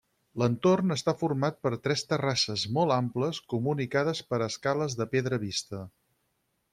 [0.41, 5.83] L’entorn està format per tres terrasses molt amples, comunicades per escales de pedra vista.